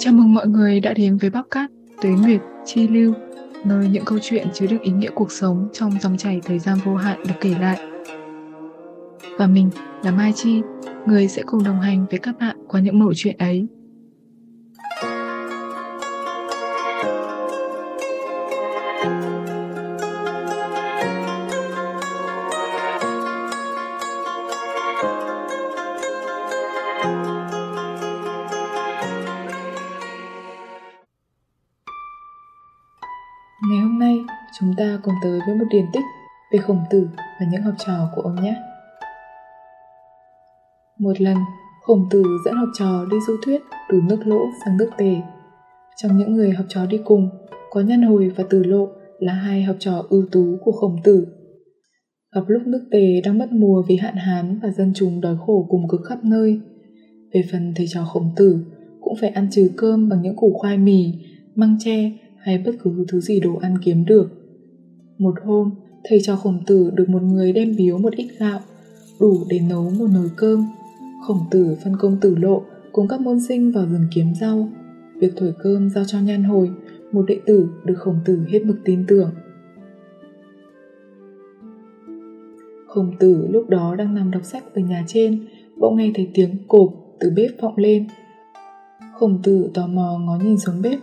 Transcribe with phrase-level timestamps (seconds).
[0.00, 1.70] Chào mừng mọi người đã đến với Cát
[2.02, 3.14] Tuế Nguyệt Chi Lưu,
[3.64, 6.78] nơi những câu chuyện chứa đựng ý nghĩa cuộc sống trong dòng chảy thời gian
[6.84, 7.78] vô hạn được kể lại.
[9.38, 9.70] Và mình
[10.02, 10.62] là Mai Chi,
[11.06, 13.66] người sẽ cùng đồng hành với các bạn qua những mẩu chuyện ấy.
[34.08, 34.18] Nay,
[34.58, 36.04] chúng ta cùng tới với một điển tích
[36.52, 37.08] về khổng tử
[37.40, 38.56] và những học trò của ông nhé.
[40.98, 41.36] Một lần,
[41.82, 45.16] khổng tử dẫn học trò đi du thuyết từ nước lỗ sang nước tề.
[45.96, 47.28] Trong những người học trò đi cùng,
[47.70, 51.26] có nhân hồi và tử lộ là hai học trò ưu tú của khổng tử.
[52.34, 55.66] Gặp lúc nước tề đang mất mùa vì hạn hán và dân chúng đói khổ
[55.70, 56.60] cùng cực khắp nơi.
[57.34, 58.64] Về phần thầy trò khổng tử,
[59.00, 61.12] cũng phải ăn trừ cơm bằng những củ khoai mì,
[61.54, 64.30] măng tre hay bất cứ thứ gì đồ ăn kiếm được.
[65.18, 65.70] Một hôm,
[66.04, 68.60] thầy cho khổng tử được một người đem biếu một ít gạo,
[69.20, 70.66] đủ để nấu một nồi cơm.
[71.26, 74.68] Khổng tử phân công tử lộ cùng các môn sinh vào rừng kiếm rau.
[75.14, 76.70] Việc thổi cơm giao cho nhan hồi,
[77.12, 79.30] một đệ tử được khổng tử hết mực tin tưởng.
[82.86, 86.56] Khổng tử lúc đó đang nằm đọc sách ở nhà trên, bỗng nghe thấy tiếng
[86.68, 88.06] cộp từ bếp vọng lên.
[89.14, 90.98] Khổng tử tò mò ngó nhìn xuống bếp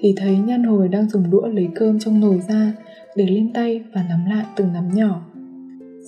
[0.00, 2.72] thì thấy nhan hồi đang dùng đũa lấy cơm trong nồi ra
[3.16, 5.20] để lên tay và nắm lại từng nắm nhỏ.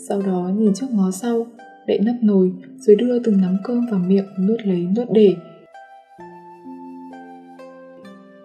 [0.08, 1.46] Sau đó nhìn trước ngó sau,
[1.86, 5.34] đậy nắp nồi rồi đưa từng nắm cơm vào miệng nuốt lấy nuốt để.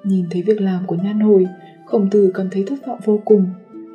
[0.03, 1.47] Nhìn thấy việc làm của nhan hồi,
[1.85, 3.45] khổng tử cảm thấy thất vọng vô cùng,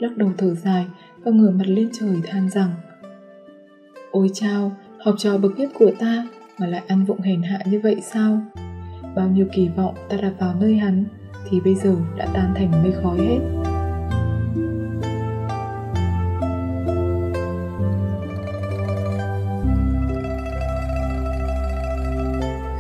[0.01, 0.87] lắc đầu thở dài
[1.25, 2.71] và ngửa mặt lên trời than rằng
[4.11, 7.81] Ôi chao, học trò bậc nhất của ta mà lại ăn vụng hèn hạ như
[7.81, 8.41] vậy sao?
[9.17, 11.05] Bao nhiêu kỳ vọng ta đặt vào nơi hắn
[11.49, 13.39] thì bây giờ đã tan thành mây khói hết.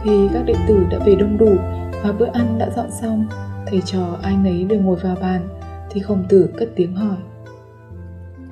[0.04, 1.56] Khi các đệ tử đã về đông đủ
[2.02, 3.26] và bữa ăn đã dọn xong,
[3.66, 5.48] thầy trò ai nấy đều ngồi vào bàn,
[5.90, 7.16] thì khổng tử cất tiếng hỏi.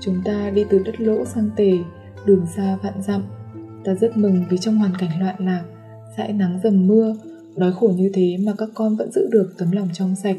[0.01, 1.73] Chúng ta đi từ đất lỗ sang tề,
[2.25, 3.23] đường xa vạn dặm.
[3.85, 5.63] Ta rất mừng vì trong hoàn cảnh loạn lạc,
[6.17, 7.15] dãi nắng dầm mưa,
[7.59, 10.37] đói khổ như thế mà các con vẫn giữ được tấm lòng trong sạch,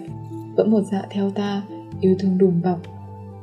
[0.56, 1.64] vẫn một dạ theo ta,
[2.02, 2.82] yêu thương đùm bọc.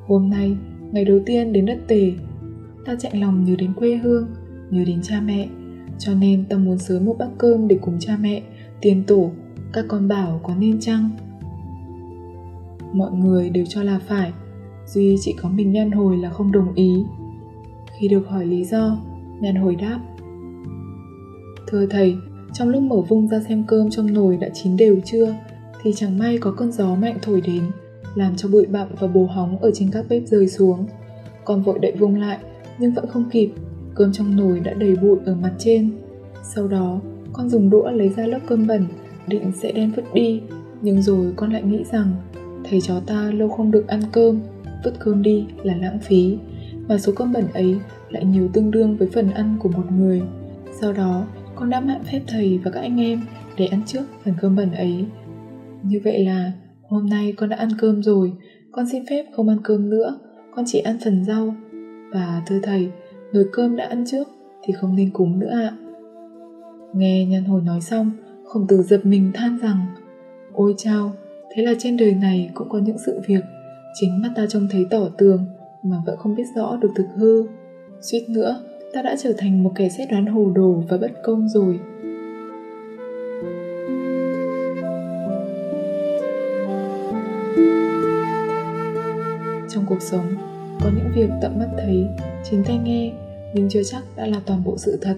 [0.06, 0.56] Hôm nay,
[0.92, 2.12] ngày đầu tiên đến đất tề,
[2.84, 4.26] ta chạy lòng nhớ đến quê hương,
[4.70, 5.48] nhớ đến cha mẹ,
[5.98, 8.42] cho nên ta muốn sớm một bát cơm để cùng cha mẹ,
[8.80, 9.30] tiền tổ,
[9.72, 11.10] các con bảo có nên chăng?
[12.92, 14.32] Mọi người đều cho là phải,
[14.86, 17.04] duy chỉ có mình Nhan Hồi là không đồng ý.
[17.98, 18.98] Khi được hỏi lý do,
[19.40, 20.00] Nhan Hồi đáp
[21.66, 22.16] Thưa thầy,
[22.58, 25.34] trong lúc mở vung ra xem cơm trong nồi đã chín đều chưa,
[25.82, 27.62] thì chẳng may có cơn gió mạnh thổi đến,
[28.14, 30.86] làm cho bụi bặm và bồ hóng ở trên các bếp rơi xuống.
[31.44, 32.38] Con vội đậy vung lại,
[32.78, 33.50] nhưng vẫn không kịp,
[33.94, 35.90] cơm trong nồi đã đầy bụi ở mặt trên.
[36.54, 37.00] Sau đó,
[37.32, 38.84] con dùng đũa lấy ra lớp cơm bẩn,
[39.26, 40.40] định sẽ đem vứt đi,
[40.82, 42.14] nhưng rồi con lại nghĩ rằng
[42.70, 44.40] thầy chó ta lâu không được ăn cơm,
[44.84, 46.38] vứt cơm đi là lãng phí,
[46.88, 47.76] mà số cơm bẩn ấy
[48.10, 50.22] lại nhiều tương đương với phần ăn của một người.
[50.80, 53.20] Sau đó, con đã mạn phép thầy và các anh em
[53.56, 55.04] để ăn trước phần cơm bẩn ấy.
[55.82, 56.52] Như vậy là
[56.88, 58.32] hôm nay con đã ăn cơm rồi,
[58.72, 60.18] con xin phép không ăn cơm nữa,
[60.54, 61.54] con chỉ ăn phần rau.
[62.12, 62.90] Và thưa thầy,
[63.32, 64.28] nồi cơm đã ăn trước
[64.62, 65.72] thì không nên cúng nữa ạ.
[66.94, 68.10] Nghe nhân hồi nói xong,
[68.44, 69.86] khổng tử giật mình than rằng
[70.52, 71.12] Ôi chao,
[71.50, 73.44] thế là trên đời này cũng có những sự việc
[74.00, 75.46] chính mắt ta trông thấy tỏ tường
[75.82, 77.46] mà vẫn không biết rõ được thực hư.
[78.00, 78.60] Suýt nữa,
[78.96, 81.80] ta đã trở thành một kẻ xét đoán hồ đồ và bất công rồi.
[89.68, 90.36] Trong cuộc sống,
[90.80, 92.06] có những việc tận mắt thấy,
[92.44, 93.12] chính tay nghe,
[93.54, 95.16] nhưng chưa chắc đã là toàn bộ sự thật.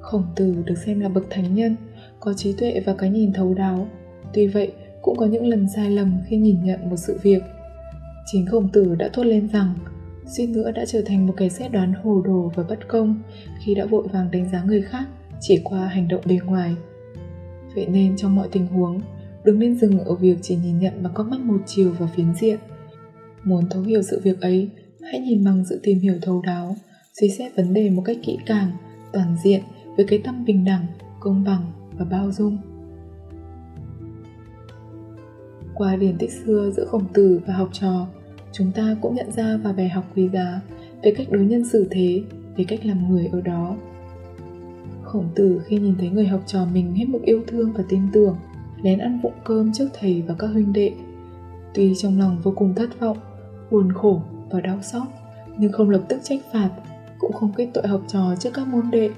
[0.00, 1.76] Khổng tử được xem là bậc thánh nhân,
[2.20, 3.88] có trí tuệ và cái nhìn thấu đáo.
[4.32, 7.42] Tuy vậy, cũng có những lần sai lầm khi nhìn nhận một sự việc.
[8.26, 9.74] Chính khổng tử đã thốt lên rằng
[10.26, 13.22] suýt nữa đã trở thành một cái xét đoán hồ đồ và bất công
[13.64, 15.08] khi đã vội vàng đánh giá người khác
[15.40, 16.76] chỉ qua hành động bề ngoài.
[17.74, 19.00] Vậy nên trong mọi tình huống,
[19.44, 22.34] đừng nên dừng ở việc chỉ nhìn nhận bằng con mắt một chiều và phiến
[22.34, 22.58] diện.
[23.44, 24.70] Muốn thấu hiểu sự việc ấy,
[25.02, 26.76] hãy nhìn bằng sự tìm hiểu thấu đáo,
[27.20, 28.70] suy xét vấn đề một cách kỹ càng,
[29.12, 29.60] toàn diện
[29.96, 30.86] với cái tâm bình đẳng,
[31.20, 32.58] công bằng và bao dung.
[35.74, 38.06] Qua điển tích xưa giữa khổng tử và học trò,
[38.52, 40.60] chúng ta cũng nhận ra và bài học quý giá
[41.02, 42.22] về cách đối nhân xử thế,
[42.56, 43.76] về cách làm người ở đó.
[45.02, 48.00] Khổng tử khi nhìn thấy người học trò mình hết mực yêu thương và tin
[48.12, 48.36] tưởng,
[48.82, 50.92] lén ăn vụng cơm trước thầy và các huynh đệ.
[51.74, 53.18] Tuy trong lòng vô cùng thất vọng,
[53.70, 55.06] buồn khổ và đau xót,
[55.58, 56.70] nhưng không lập tức trách phạt,
[57.18, 59.10] cũng không kết tội học trò trước các môn đệ.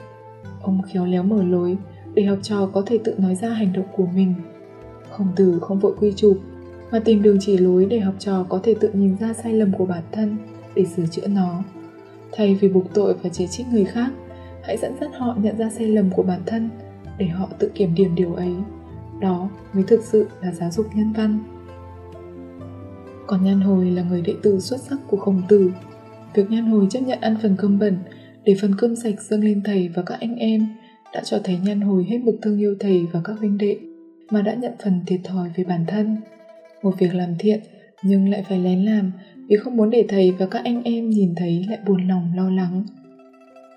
[0.62, 1.76] Ông khéo léo mở lối
[2.14, 4.34] để học trò có thể tự nói ra hành động của mình.
[5.10, 6.38] Khổng tử không vội quy chụp,
[6.90, 9.72] mà tìm đường chỉ lối để học trò có thể tự nhìn ra sai lầm
[9.72, 10.36] của bản thân
[10.74, 11.62] để sửa chữa nó.
[12.32, 14.10] Thay vì buộc tội và chỉ trích người khác,
[14.62, 16.70] hãy dẫn dắt họ nhận ra sai lầm của bản thân
[17.18, 18.52] để họ tự kiểm điểm điều ấy.
[19.20, 21.38] Đó mới thực sự là giáo dục nhân văn.
[23.26, 25.70] Còn Nhan Hồi là người đệ tử xuất sắc của Khổng Tử.
[26.34, 27.98] Việc Nhan Hồi chấp nhận ăn phần cơm bẩn
[28.44, 30.66] để phần cơm sạch dâng lên thầy và các anh em
[31.14, 33.76] đã cho thấy Nhan Hồi hết mực thương yêu thầy và các huynh đệ
[34.30, 36.16] mà đã nhận phần thiệt thòi về bản thân.
[36.82, 37.60] Một việc làm thiện,
[38.02, 39.12] nhưng lại phải lén làm
[39.48, 42.50] vì không muốn để thầy và các anh em nhìn thấy lại buồn lòng, lo
[42.50, 42.84] lắng.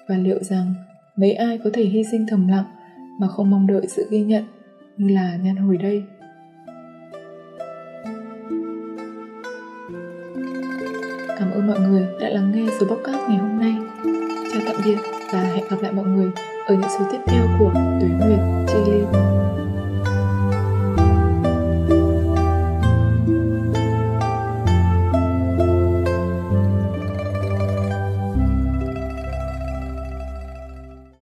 [0.08, 0.74] Và liệu rằng
[1.16, 2.66] mấy ai có thể hy sinh thầm lặng
[3.20, 4.44] mà không mong đợi sự ghi nhận
[4.98, 6.04] như là Nhan Hồi đây?
[11.38, 13.74] Cảm ơn mọi người đã lắng nghe số podcast ngày hôm nay.
[14.54, 14.98] Chào tạm biệt
[15.34, 16.32] và hẹn gặp lại mọi người
[16.68, 19.31] ở những số tiếp theo của tuế nguyệt chi lin